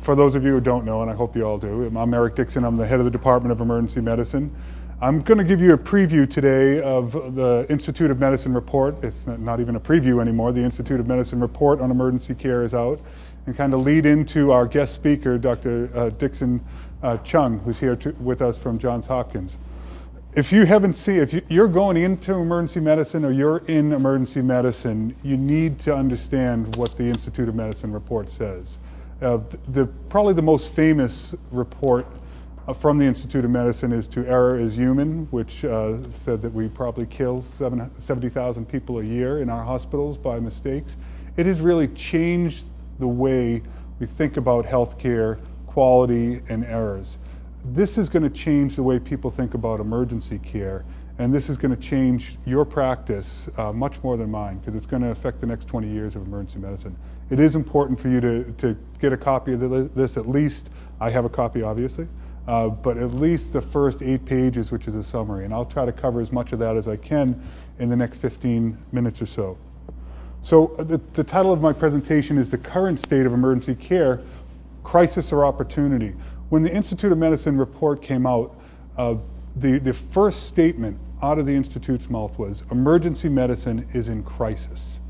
[0.00, 2.34] For those of you who don't know, and I hope you all do, I'm Eric
[2.34, 2.64] Dickson.
[2.64, 4.54] I'm the head of the Department of Emergency Medicine.
[5.00, 9.02] I'm going to give you a preview today of the Institute of Medicine report.
[9.02, 10.52] It's not even a preview anymore.
[10.52, 13.00] The Institute of Medicine report on emergency care is out
[13.46, 15.90] and kind of lead into our guest speaker, Dr.
[15.94, 16.62] Uh, Dickson
[17.02, 19.58] uh, Cheung, who's here with us from Johns Hopkins.
[20.34, 25.16] If you haven't seen, if you're going into emergency medicine or you're in emergency medicine,
[25.22, 28.78] you need to understand what the Institute of Medicine report says.
[29.22, 29.38] Uh,
[29.68, 32.06] the, probably the most famous report
[32.68, 36.52] uh, from the Institute of Medicine is To Err is Human, which uh, said that
[36.52, 40.98] we probably kill 70,000 people a year in our hospitals by mistakes.
[41.38, 42.66] It has really changed
[42.98, 43.62] the way
[44.00, 47.18] we think about healthcare, quality, and errors.
[47.64, 50.84] This is going to change the way people think about emergency care,
[51.18, 54.84] and this is going to change your practice uh, much more than mine because it's
[54.86, 56.94] going to affect the next 20 years of emergency medicine.
[57.30, 60.70] It is important for you to, to get a copy of this at least.
[61.00, 62.08] I have a copy, obviously.
[62.46, 65.44] Uh, but at least the first eight pages, which is a summary.
[65.44, 67.40] And I'll try to cover as much of that as I can
[67.80, 69.58] in the next 15 minutes or so.
[70.42, 74.20] So uh, the, the title of my presentation is The Current State of Emergency Care,
[74.84, 76.14] Crisis or Opportunity.
[76.50, 78.56] When the Institute of Medicine report came out,
[78.96, 79.16] uh,
[79.56, 85.00] the, the first statement out of the Institute's mouth was, emergency medicine is in crisis.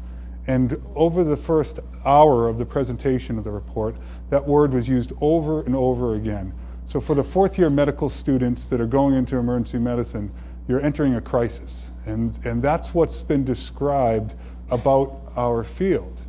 [0.47, 3.97] And over the first hour of the presentation of the report,
[4.30, 6.55] that word was used over and over again.
[6.86, 10.33] So for the fourth year medical students that are going into emergency medicine,
[10.69, 11.91] you're entering a crisis.
[12.06, 14.34] And, and that's what's been described
[14.70, 16.22] about our field.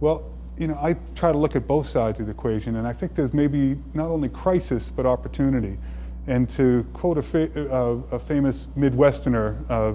[0.00, 2.92] Well, you know, I try to look at both sides of the equation, and I
[2.92, 5.78] think there's maybe not only crisis, but opportunity.
[6.26, 9.94] And to quote a, fa uh, a famous Midwesterner uh,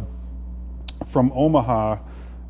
[1.06, 2.00] from Omaha,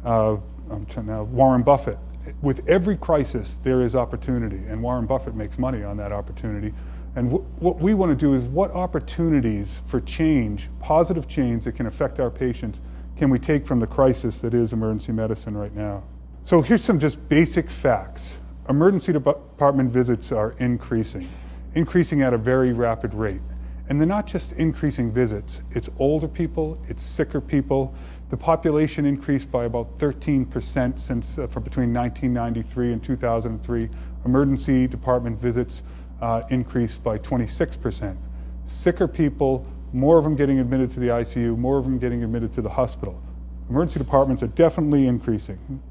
[0.04, 0.38] uh,
[0.72, 1.98] I'm trying now, Warren Buffett,
[2.42, 6.74] with every crisis, there is opportunity, and Warren Buffett makes money on that opportunity.
[7.16, 11.88] And what we want to do is what opportunities for change, positive change that can
[11.88, 12.82] affect our patients,
[13.16, 16.04] can we take from the crisis that is emergency medicine right now?
[16.44, 18.42] So here's some just basic facts.
[18.70, 21.28] Emergency department visits are increasing,
[21.74, 23.42] increasing at a very rapid rate.
[23.90, 27.96] And they're not just increasing visits, it's older people, it's sicker people.
[28.30, 33.90] The population increased by about 13% since uh, from between 1993 and 2003.
[34.26, 35.84] Emergency department visits
[36.22, 38.18] uh, increased by 26%.
[38.66, 42.52] Sicker people, more of them getting admitted to the ICU, more of them getting admitted
[42.54, 43.22] to the hospital.
[43.70, 45.82] Emergency departments are definitely increasing.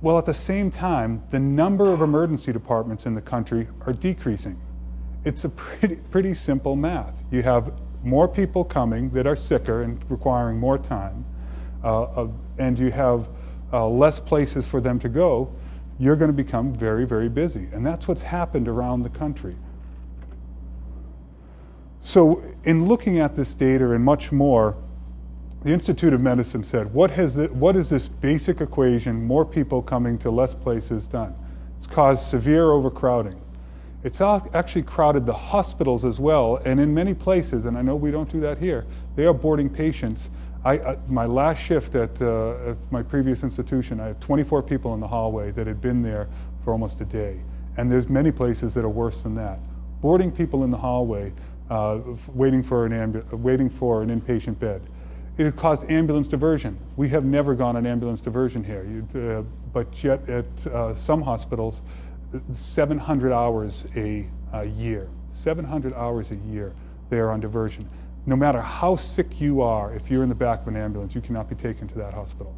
[0.00, 4.60] Well, at the same time, the number of emergency departments in the country are decreasing.
[5.24, 7.22] It's a pretty, pretty simple math.
[7.30, 7.72] You have
[8.04, 11.24] more people coming that are sicker and requiring more time,
[11.82, 12.28] uh,
[12.58, 13.28] and you have
[13.72, 15.52] uh, less places for them to go,
[15.98, 17.68] you're going to become very, very busy.
[17.72, 19.56] And that's what's happened around the country.
[22.00, 24.76] So, in looking at this data and much more,
[25.62, 29.80] the Institute of Medicine said, what, has the, what is this basic equation, more people
[29.80, 31.34] coming to less places, done?
[31.78, 33.40] It's caused severe overcrowding.
[34.04, 38.10] It's actually crowded the hospitals as well, and in many places, and I know we
[38.10, 40.30] don't do that here, they are boarding patients
[40.64, 44.94] I, I, my last shift at, uh, at, my previous institution, I had 24 people
[44.94, 46.26] in the hallway that had been there
[46.64, 47.42] for almost a day.
[47.76, 49.58] And there's many places that are worse than that.
[50.00, 51.32] Boarding people in the hallway,
[51.68, 52.00] uh,
[52.32, 54.80] waiting, for an waiting for an inpatient bed.
[55.36, 56.78] It has caused ambulance diversion.
[56.96, 61.82] We have never gone on ambulance diversion here, uh, but yet at uh, some hospitals,
[62.50, 65.08] 700 hours a, a year.
[65.30, 66.74] 700 hours a year
[67.10, 67.88] they are on diversion
[68.26, 71.20] no matter how sick you are, if you're in the back of an ambulance, you
[71.20, 72.54] cannot be taken to that hospital.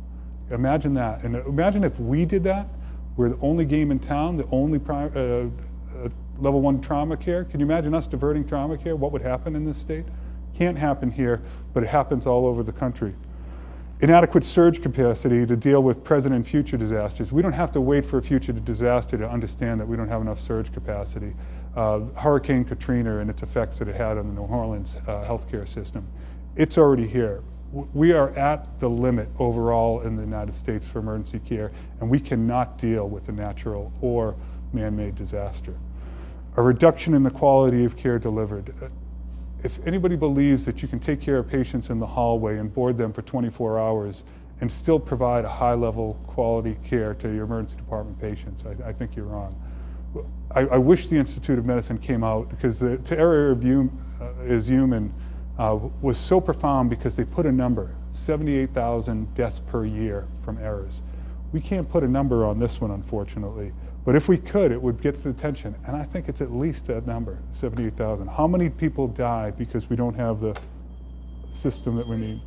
[0.51, 1.25] Imagine that.
[1.25, 2.69] And imagine if we did that,
[3.17, 5.49] we're the only game in town, the only uh, uh,
[6.39, 7.45] level one trauma care.
[7.45, 8.95] Can you imagine us diverting trauma care?
[8.95, 10.05] What would happen in this state?
[10.55, 11.43] Can't happen here,
[11.75, 13.15] but it happens all over the country.
[14.01, 17.33] Inadequate surge capacity to deal with present and future disasters.
[17.33, 20.21] We don't have to wait for a future disaster to understand that we don't have
[20.21, 21.35] enough surge capacity
[21.77, 25.69] uh, Hurricane Katrina and its effects that it had on the New Orleans uh, healthcare
[25.69, 26.09] system.
[26.57, 27.43] It's already here.
[27.93, 32.19] We are at the limit overall in the United States for emergency care, and we
[32.19, 34.35] cannot deal with a natural or
[34.73, 35.77] man-made disaster.
[36.57, 38.73] A reduction in the quality of care delivered.
[39.67, 42.97] If anybody believes that you can take care of patients in the hallway and board
[42.97, 44.23] them for 24 hours
[44.61, 48.93] and still provide a high level quality care to your emergency department patients, I, I
[48.93, 49.61] think you're wrong.
[50.55, 54.69] I, I, wish the Institute of Medicine came out because the to err uh, is
[54.69, 55.13] human
[55.59, 61.03] uh, was so profound because they put a number 78,000 deaths per year from errors.
[61.51, 63.73] We can't put a number on this one, unfortunately,
[64.07, 65.75] But if we could, it would get the attention.
[65.85, 68.29] And I think it's at least that number, 78,000.
[68.29, 70.57] How many people die because we don't have the
[71.51, 72.41] system that we need?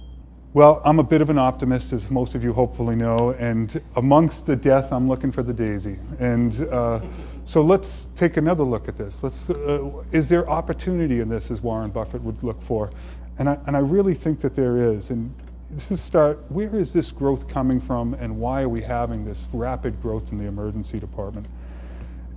[0.54, 4.48] Well, I'm a bit of an optimist, as most of you hopefully know, and amongst
[4.48, 6.00] the death, I'm looking for the daisy.
[6.20, 7.02] And uh,
[7.44, 9.22] so let's take another look at this.
[9.22, 12.90] Let's, uh, is there opportunity in this, as Warren Buffett would look for?
[13.38, 15.10] And I, and I really think that there is.
[15.10, 15.36] And
[15.78, 20.02] is start, where is this growth coming from, and why are we having this rapid
[20.02, 21.48] growth in the emergency department?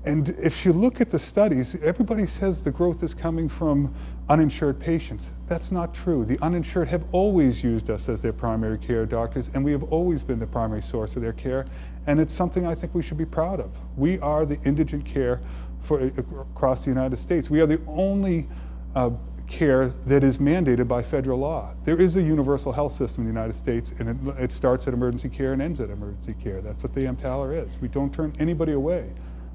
[0.05, 3.95] And if you look at the studies, everybody says the growth is coming from
[4.29, 5.31] uninsured patients.
[5.47, 6.25] That's not true.
[6.25, 10.25] The uninsured have always used us as their primary care doctors, and we have always
[10.25, 11.67] been the primary source of their care.
[12.09, 13.71] And it's something I think we should be proud of.
[13.97, 15.41] We are the indigent care
[15.83, 17.49] for, across the United States.
[17.49, 18.49] We are the only
[18.97, 19.11] uh,
[19.53, 21.75] care that is mandated by federal law.
[21.85, 24.95] There is a universal health system in the United States, and it, it starts at
[24.95, 26.61] emergency care and ends at emergency care.
[26.61, 27.79] That's what the EMTALA is.
[27.81, 29.13] We don't turn anybody away.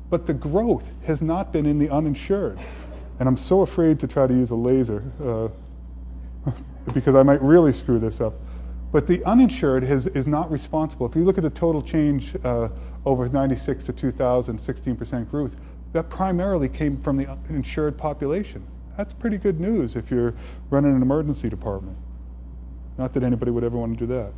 [0.09, 2.59] But the growth has not been in the uninsured.
[3.19, 6.51] And I'm so afraid to try to use a laser uh,
[6.93, 8.35] because I might really screw this up.
[8.91, 11.07] But the uninsured has, is not responsible.
[11.07, 12.69] If you look at the total change uh,
[13.05, 15.57] over 96 to 2000, 16% growth,
[15.91, 18.65] that primarily came from the insured population.
[18.97, 20.33] That's pretty good news if you're
[20.71, 21.97] running an emergency department.
[22.97, 24.33] Not that anybody would ever want to do that.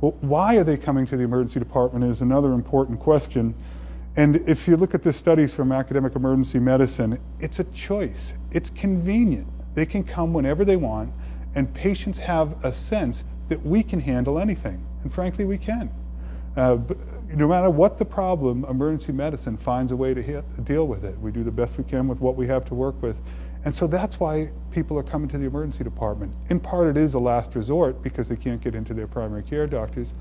[0.00, 3.54] Well, why are they coming to the emergency department is another important question.
[4.16, 8.34] And if you look at the studies from academic emergency medicine, it's a choice.
[8.50, 9.46] It's convenient.
[9.74, 11.12] They can come whenever they want,
[11.54, 14.84] and patients have a sense that we can handle anything.
[15.02, 15.90] And frankly, we can.
[16.56, 16.78] Uh,
[17.34, 21.18] no matter what the problem, emergency medicine finds a way to hit, deal with it.
[21.18, 23.20] We do the best we can with what we have to work with.
[23.64, 26.34] And so that's why people are coming to the emergency department.
[26.48, 29.66] In part, it is a last resort because they can't get into their primary care
[29.66, 30.14] doctors.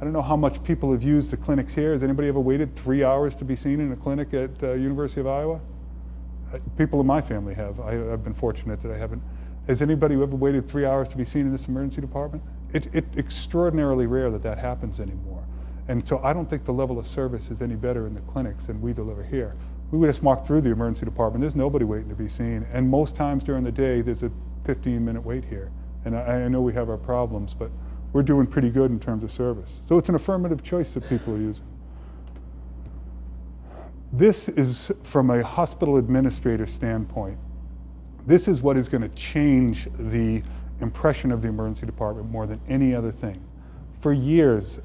[0.00, 1.92] I don't know how much people have used the clinics here.
[1.92, 5.20] Has anybody ever waited three hours to be seen in a clinic at uh, University
[5.20, 5.60] of Iowa?
[6.52, 7.80] Uh, people in my family have.
[7.80, 9.22] I, have been fortunate that I haven't.
[9.68, 12.42] Has anybody ever waited three hours to be seen in this emergency department?
[12.72, 15.44] It's it, extraordinarily rare that that happens anymore.
[15.88, 18.66] And so I don't think the level of service is any better in the clinics
[18.66, 19.56] than we deliver here.
[19.90, 21.42] We would just walk through the emergency department.
[21.42, 22.66] There's nobody waiting to be seen.
[22.72, 24.30] And most times during the day, there's a
[24.64, 25.70] 15 minute wait here.
[26.04, 27.70] And I, I know we have our problems, but
[28.12, 29.80] we're doing pretty good in terms of service.
[29.84, 31.64] So it's an affirmative choice that people are using.
[34.12, 37.38] This is from a hospital administrator standpoint.
[38.26, 40.42] This is what is going to change the
[40.80, 43.42] impression of the emergency department more than any other thing.
[44.02, 44.80] For years,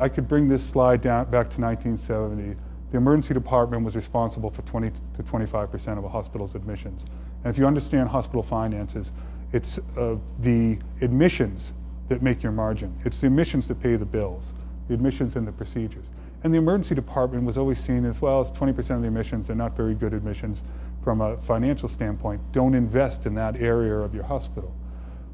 [0.00, 2.56] I could bring this slide down back to 1970.
[2.90, 7.04] The emergency department was responsible for 20 to 25% of a hospital's admissions.
[7.44, 9.12] And if you understand hospital finances,
[9.52, 11.74] it's uh, the admissions
[12.08, 12.98] that make your margin.
[13.04, 14.54] It's the admissions that pay the bills,
[14.88, 16.08] the admissions and the procedures.
[16.42, 19.56] And the emergency department was always seen as, well, it's 20% of the admissions, they're
[19.56, 20.62] not very good admissions
[21.04, 22.40] from a financial standpoint.
[22.52, 24.74] Don't invest in that area of your hospital.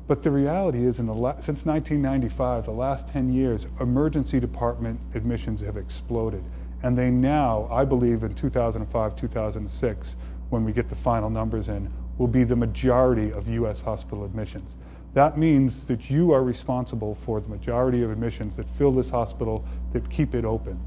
[0.08, 5.60] But the reality is, in the since 1995, the last 10 years, emergency department admissions
[5.60, 6.43] have exploded.
[6.82, 10.16] And they now, I believe in 2005, 2006,
[10.49, 14.76] when we get the final numbers in, will be the majority of US hospital admissions.
[15.12, 19.62] That means that you are responsible for the majority of admissions that fill this hospital,
[19.93, 20.81] that keep it open.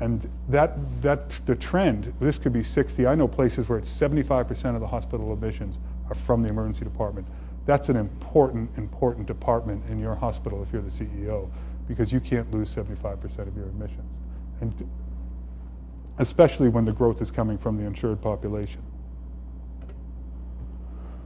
[0.00, 4.74] And that, that the trend, this could be 60, I know places where it's 75%
[4.74, 5.78] of the hospital admissions
[6.10, 7.26] are from the emergency department.
[7.66, 11.50] That's an important, important department in your hospital if you're the CEO,
[11.88, 14.18] because you can't lose 75% of your admissions.
[14.60, 14.88] And
[16.18, 18.82] especially when the growth is coming from the insured population.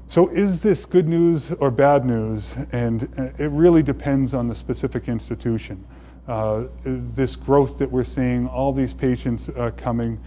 [0.09, 2.56] So is this good news or bad news?
[2.73, 5.87] And uh, it really depends on the specific institution.
[6.26, 10.18] Uh, this growth that we're seeing, all these patients uh, coming,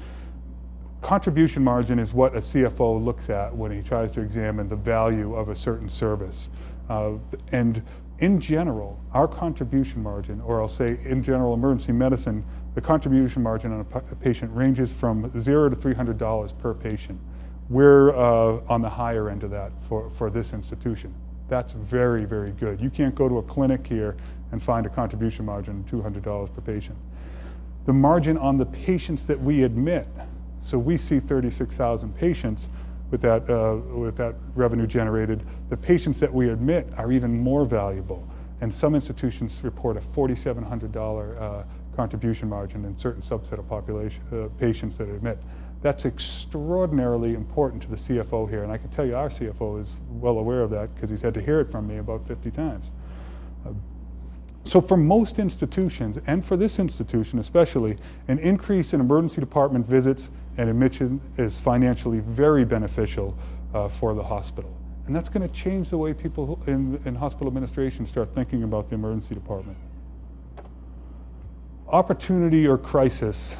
[1.03, 5.36] contribution margin is what a CFO looks at when he tries to examine the value
[5.36, 6.50] of a certain service.
[6.89, 7.13] Uh,
[7.51, 7.83] and
[8.19, 13.74] in general, our contribution margin, or I'll say in general emergency medicine, the contribution margin
[13.74, 17.19] on a patient ranges from zero to $300 per patient.
[17.69, 21.13] We're uh, on the higher end of that for, for this institution.
[21.50, 22.79] That's very, very good.
[22.79, 24.15] You can't go to a clinic here
[24.51, 26.98] and find a contribution margin of $200 per patient.
[27.86, 30.07] The margin on the patients that we admit,
[30.63, 32.70] so we see 36,000 patients
[33.12, 35.46] with that, uh, with that revenue generated.
[35.70, 38.27] The patients that we admit are even more valuable.
[38.62, 41.63] And some institutions report a $4,700 uh,
[41.96, 45.38] contribution margin in certain subset of population, uh, patients that admit.
[45.82, 50.00] That's extraordinarily important to the CFO here, and I can tell you our CFO is
[50.10, 52.91] well aware of that because he's had to hear it from me about 50 times.
[54.63, 60.32] So for most institutions, and for this institution especially, an increase in emergency department visits
[60.58, 63.38] and admission is financially very beneficial
[63.74, 64.74] uh, for the hospital.
[65.05, 68.88] And that's going to change the way people in, in hospital administration start thinking about
[68.88, 69.77] the emergency department.
[71.89, 73.58] Opportunity or crisis,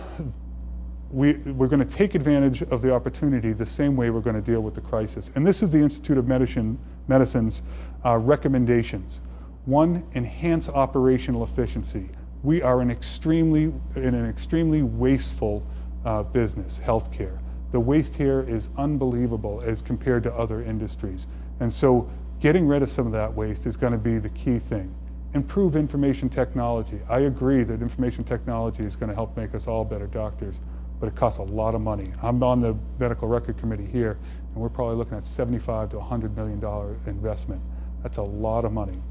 [1.12, 4.42] we, we're going to take advantage of the opportunity the same way we're going to
[4.42, 5.32] deal with the crisis.
[5.36, 6.80] And this is the Institute of Medicine,
[7.10, 7.62] Medicine's
[8.06, 9.20] uh, recommendations.
[9.66, 12.10] One, enhance operational efficiency.
[12.44, 15.66] We are an extremely, in an extremely wasteful
[16.04, 17.40] uh, business, healthcare.
[17.72, 21.28] The waste here is unbelievable as compared to other industries.
[21.62, 22.10] And so
[22.42, 24.94] getting rid of some of that waste is going to be the key thing.
[25.34, 27.00] Improve information technology.
[27.08, 30.60] I agree that information technology is going to help make us all better doctors,
[31.00, 32.12] but it costs a lot of money.
[32.22, 34.20] I'm on the medical record committee here,
[34.54, 37.62] and we're probably looking at 75 to 100 million dollar investment.
[38.02, 39.02] That's a lot of money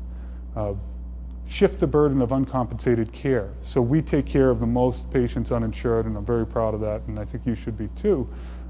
[0.57, 0.75] uh,
[1.47, 3.53] shift the burden of uncompensated care.
[3.61, 7.03] So we take care of the most patients uninsured, and I'm very proud of that,
[7.07, 8.29] and I think you should be too.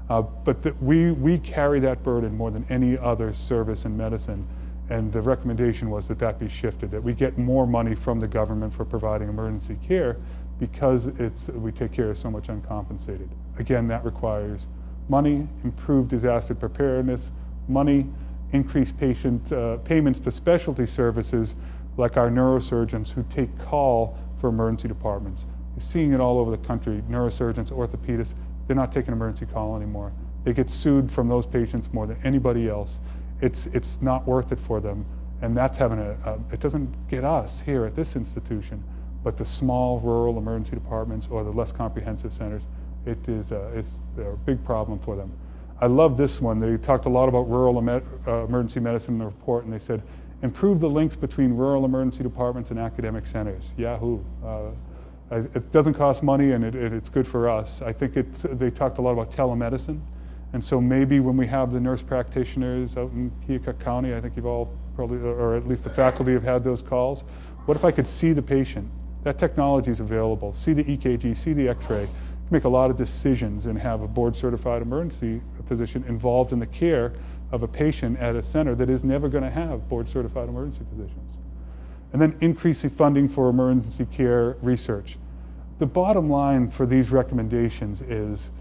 [0.09, 4.45] Uh, but that we, we carry that burden more than any other service in medicine.
[4.89, 8.27] And the recommendation was that that be shifted, that we get more money from the
[8.27, 10.17] government for providing emergency care
[10.59, 13.29] because it's, we take care of so much uncompensated.
[13.57, 14.67] Again, that requires
[15.07, 17.31] money, improved disaster preparedness,
[17.67, 18.07] money,
[18.53, 21.55] increased patient uh, payments to specialty services
[21.97, 25.45] like our neurosurgeons who take call for emergency departments.
[25.73, 27.03] You're seeing it all over the country.
[27.09, 28.35] Neurosurgeons, orthopedists,
[28.67, 30.13] they're not taking emergency call anymore.
[30.43, 32.99] They get sued from those patients more than anybody else.
[33.41, 35.05] It's, it's not worth it for them.
[35.41, 38.83] And that's having a, a, it doesn't get us here at this institution,
[39.23, 42.67] but the small rural emergency departments or the less comprehensive centers,
[43.05, 45.31] it is a, it's a big problem for them.
[45.83, 46.61] I love this one.
[46.61, 50.01] They talked a lot about rural uh, emergency medicine in the report, and they said,
[50.41, 53.73] improve the links between rural emergency departments and academic centers.
[53.75, 54.23] Yahoo.
[54.41, 54.71] Uh,
[55.29, 57.81] it doesn't cost money and it, it, it's good for us.
[57.81, 59.99] I think they talked a lot about telemedicine.
[60.53, 64.37] And so maybe when we have the nurse practitioners out in Keokuk County, I think
[64.37, 67.21] you've all probably, or at least the faculty have had those calls.
[67.65, 68.89] What if I could see the patient?
[69.23, 70.53] That technology is available.
[70.53, 72.07] See the EKG, see the x-ray,
[72.51, 76.67] make a lot of decisions and have a board certified emergency physician involved in the
[76.67, 77.13] care
[77.51, 80.81] of a patient at a center that is never going to have board certified emergency
[80.89, 81.37] physicians.
[82.11, 85.17] And then increasing funding for emergency care research.
[85.79, 88.51] The bottom line for these recommendations is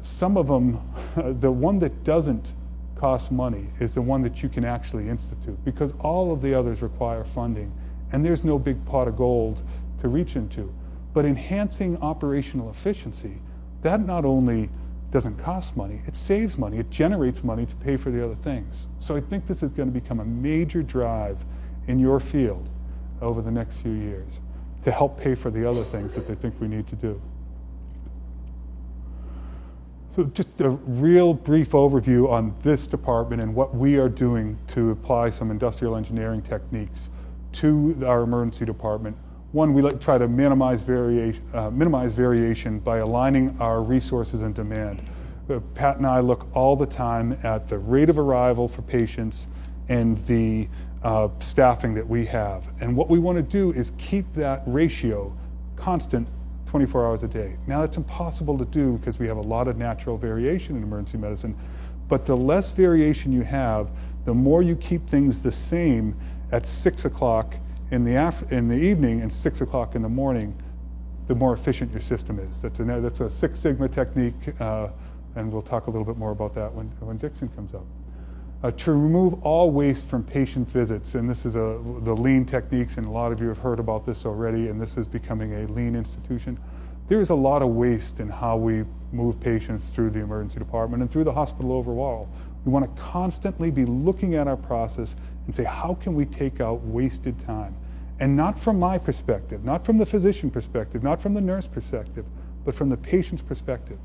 [0.00, 0.80] some of them,
[1.40, 2.54] the one that doesn't
[2.96, 6.80] cost money is the one that you can actually institute because all of the others
[6.82, 7.70] require funding
[8.12, 9.62] and there's no big pot of gold
[10.00, 10.72] to reach into.
[11.12, 13.38] But enhancing operational efficiency,
[13.82, 14.70] that not only
[15.16, 18.86] doesn't cost money, it saves money, it generates money to pay for the other things.
[18.98, 21.42] So I think this is going to become a major drive
[21.86, 22.68] in your field
[23.22, 24.40] over the next few years
[24.84, 27.18] to help pay for the other things that they think we need to do.
[30.14, 34.90] So just a real brief overview on this department and what we are doing to
[34.90, 37.08] apply some industrial engineering techniques
[37.52, 39.16] to our emergency department
[39.56, 44.54] one, we like try to minimize variation, uh, minimize variation by aligning our resources and
[44.54, 45.00] demand.
[45.48, 49.48] Uh, Pat and I look all the time at the rate of arrival for patients
[49.88, 50.68] and the
[51.02, 52.68] uh, staffing that we have.
[52.82, 55.34] And what we want to do is keep that ratio
[55.74, 56.28] constant
[56.66, 57.56] 24 hours a day.
[57.66, 61.16] Now that's impossible to do because we have a lot of natural variation in emergency
[61.16, 61.56] medicine,
[62.08, 63.88] but the less variation you have,
[64.26, 66.14] the more you keep things the same
[66.52, 67.56] at six o'clock
[67.90, 70.60] in the, in the evening and 6 o'clock in the morning,
[71.26, 72.60] the more efficient your system is.
[72.60, 74.90] That's a, that's a Six Sigma technique, uh,
[75.34, 77.84] and we'll talk a little bit more about that when, when Dickson comes up.
[78.62, 82.96] Uh, to remove all waste from patient visits, and this is a, the lean techniques,
[82.96, 85.66] and a lot of you have heard about this already, and this is becoming a
[85.68, 86.58] lean institution.
[87.08, 91.02] There is a lot of waste in how we move patients through the emergency department
[91.02, 92.28] and through the hospital overall.
[92.66, 95.14] We want to constantly be looking at our process
[95.46, 97.76] and say, how can we take out wasted time?
[98.18, 102.26] And not from my perspective, not from the physician perspective, not from the nurse perspective,
[102.64, 103.98] but from the patient's perspective.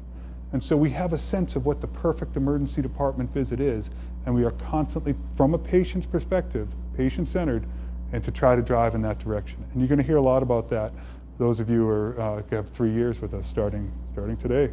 [0.54, 3.90] And so we have a sense of what the perfect emergency department visit is,
[4.28, 7.66] and we are constantly, from a patient's perspective, patient centered,
[8.12, 9.66] and to try to drive in that direction.
[9.72, 10.94] And you're going to hear a lot about that.
[11.40, 14.72] Those of you who are, uh, have three years with us starting, starting today.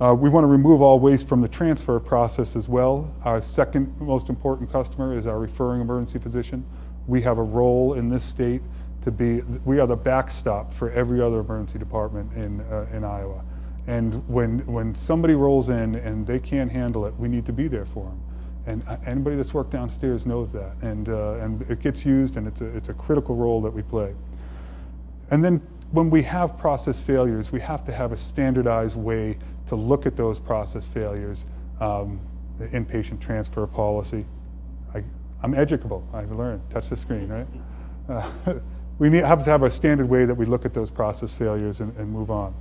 [0.00, 3.12] Uh, we want to remove all waste from the transfer process as well.
[3.24, 6.64] Our second most important customer is our referring emergency physician.
[7.08, 8.62] We have a role in this state
[9.02, 13.44] to be, we are the backstop for every other emergency department in, uh, in Iowa.
[13.88, 17.66] And when, when somebody rolls in and they can't handle it, we need to be
[17.66, 18.20] there for them.
[18.66, 20.76] And uh, anybody that's worked downstairs knows that.
[20.80, 23.82] And, uh, and it gets used, and it's a, it's a critical role that we
[23.82, 24.14] play.
[25.32, 29.76] And then when we have process failures, we have to have a standardized way to
[29.76, 31.46] look at those process failures,
[31.80, 32.20] um,
[32.58, 34.26] the inpatient transfer policy.
[34.94, 35.02] I,
[35.44, 36.62] am educable, I've learned.
[36.70, 37.46] Touch the screen, right?
[38.08, 38.58] Uh,
[38.98, 41.80] we need, have to have a standard way that we look at those process failures
[41.80, 42.54] and, and move on.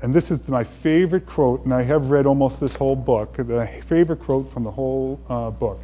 [0.00, 3.66] And this is my favorite quote, and I have read almost this whole book, the
[3.84, 5.80] favorite quote from the whole uh, book.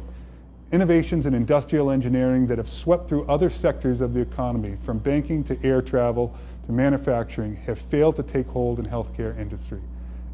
[0.71, 5.43] Innovations in industrial engineering that have swept through other sectors of the economy, from banking
[5.43, 6.33] to air travel
[6.65, 9.81] to manufacturing, have failed to take hold in healthcare industry.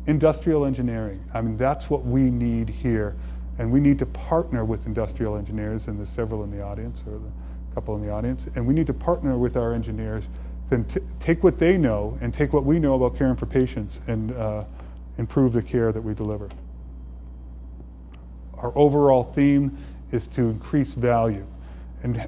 [0.08, 3.16] Industrial engineering, I mean, that's what we need here.
[3.60, 7.18] And we need to partner with industrial engineers, and there's several in the audience, or
[7.18, 10.30] a couple in the audience, and we need to partner with our engineers
[10.72, 10.86] then
[11.20, 14.64] take what they know and take what we know about caring for patients and uh,
[15.18, 16.50] improve the care that we deliver.
[18.54, 19.78] Our overall theme
[20.12, 21.46] is to increase value.
[22.04, 22.26] And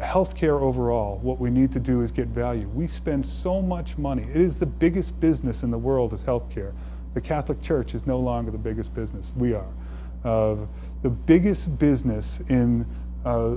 [0.00, 2.68] healthcare overall, what we need to do is get value.
[2.68, 4.24] We spend so much money.
[4.24, 6.74] It is the biggest business in the world is healthcare.
[7.14, 9.32] The Catholic Church is no longer the biggest business.
[9.36, 9.68] We are.
[10.24, 10.56] Uh,
[11.02, 12.86] the biggest business in,
[13.24, 13.56] uh,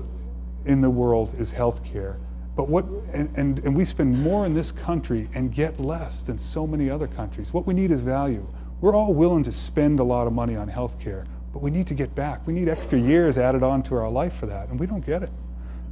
[0.66, 2.18] in the world is healthcare.
[2.56, 6.38] But what, and, and, and we spend more in this country and get less than
[6.38, 7.54] so many other countries.
[7.54, 8.48] What we need is value.
[8.82, 11.88] We're all willing to spend a lot of money on health care, but we need
[11.88, 12.46] to get back.
[12.46, 15.24] We need extra years added on to our life for that, and we don't get
[15.24, 15.32] it.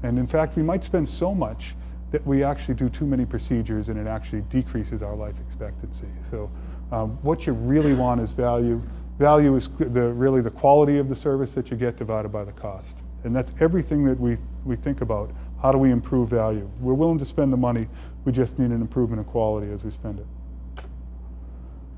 [0.03, 1.75] And in fact, we might spend so much
[2.11, 6.07] that we actually do too many procedures and it actually decreases our life expectancy.
[6.31, 6.49] So
[6.91, 8.81] um, what you really want is value.
[9.17, 12.51] Value is the, really the quality of the service that you get divided by the
[12.51, 13.01] cost.
[13.23, 16.69] And that's everything that we, we think about how do we improve value?
[16.79, 17.87] We're willing to spend the money,
[18.23, 20.25] we just need an improvement in quality as we spend it.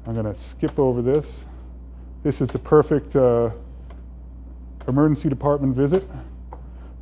[0.06, 1.46] I'm going to skip over this.
[2.24, 3.50] This is the perfect uh,
[4.88, 6.04] emergency department visit.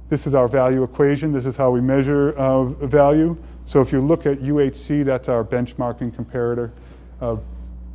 [0.09, 1.31] This is our value equation.
[1.31, 3.37] This is how we measure uh, value.
[3.65, 6.71] So if you look at UHC, that's our benchmarking comparator.
[7.21, 7.37] Uh,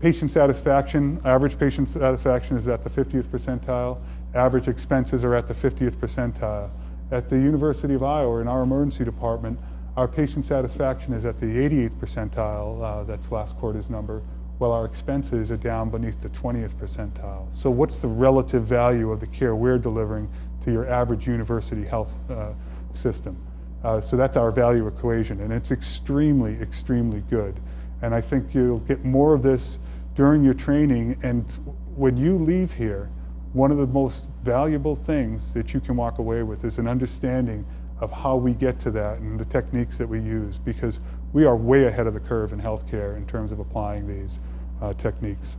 [0.01, 3.99] patient satisfaction, average patient satisfaction is at the 50th percentile.
[4.35, 6.71] Average expenses are at the 50th percentile.
[7.11, 9.59] At the University of Iowa, in our emergency department,
[9.97, 14.23] our patient satisfaction is at the 88th percentile, uh, that's last quarter's number,
[14.59, 17.53] while our expenses are down beneath the 20th percentile.
[17.53, 20.31] So what's the relative value of the care we're delivering
[20.65, 22.55] to your average university health uh,
[22.93, 23.37] system?
[23.83, 27.61] Uh, so that's our value equation, and it's extremely, extremely good.
[28.03, 29.79] And I think you'll get more of this
[30.15, 31.45] during your training, and
[31.97, 33.11] when you leave here,
[33.53, 37.65] one of the most valuable things that you can walk away with is an understanding
[38.01, 41.01] of how we get to that and the techniques that we use because
[41.33, 44.41] we are way ahead of the curve in healthcare in terms of applying these
[44.81, 45.57] uh, techniques.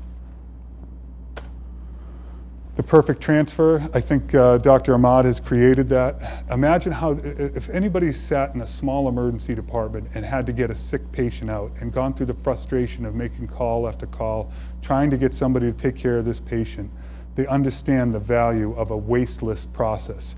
[2.78, 4.94] The perfect transfer, I think uh, Dr.
[4.94, 6.46] Ahmad has created that.
[6.50, 10.76] Imagine how, if anybody sat in a small emergency department and had to get a
[10.76, 15.18] sick patient out and gone through the frustration of making call after call, trying to
[15.18, 16.90] get somebody to take care of this patient,
[17.36, 20.38] they understand the value of a wasteless process.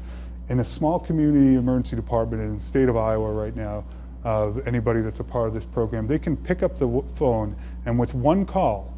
[0.49, 3.85] In a small community emergency department in the state of Iowa right now,
[4.25, 7.99] uh, anybody that's a part of this program, they can pick up the phone and
[7.99, 8.92] with one call,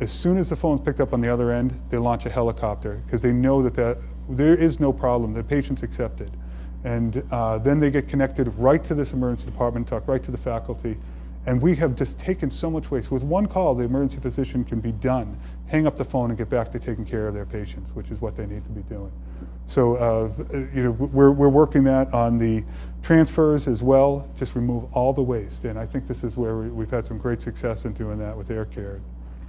[0.00, 3.00] as soon as the phone's picked up on the other end, they launch a helicopter
[3.04, 6.30] because they know that, there is no problem, the patient's accepted.
[6.84, 10.38] And uh, then they get connected right to this emergency department, talk right to the
[10.38, 10.96] faculty,
[11.46, 13.10] and we have just taken so much waste.
[13.10, 16.48] With one call, the emergency physician can be done, hang up the phone and get
[16.48, 19.12] back to taking care of their patients, which is what they need to be doing.
[19.66, 20.30] So, uh,
[20.74, 22.64] you know, we're, we're working that on the
[23.02, 25.64] transfers as well, just remove all the waste.
[25.64, 28.36] And I think this is where we, have had some great success in doing that
[28.36, 29.00] with air care.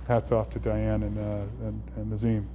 [0.08, 2.48] Hats off to Diane and, uh, and, and Nazim.